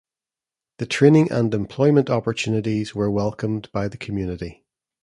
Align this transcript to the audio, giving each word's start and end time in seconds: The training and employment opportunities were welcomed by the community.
The 0.79 0.87
training 0.87 1.31
and 1.31 1.53
employment 1.53 2.09
opportunities 2.09 2.95
were 2.95 3.11
welcomed 3.11 3.71
by 3.71 3.87
the 3.87 3.97
community. 3.99 4.65